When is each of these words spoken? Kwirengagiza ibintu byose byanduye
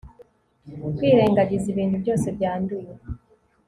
Kwirengagiza 0.97 1.65
ibintu 1.73 1.95
byose 2.03 2.25
byanduye 2.37 2.91